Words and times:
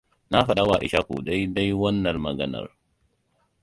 Na 0.31 0.39
faɗa 0.45 0.63
wa 0.69 0.77
Ishaku 0.85 1.15
dai-dai 1.25 1.71
wannan 1.81 2.17
maganar. 2.23 2.67